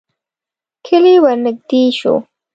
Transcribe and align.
کلی 0.85 1.15
ورنږدې 1.23 1.83
شو. 1.97 2.13